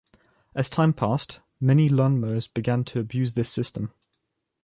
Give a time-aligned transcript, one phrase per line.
[0.55, 3.93] As time passed, many landowners began to abuse this system.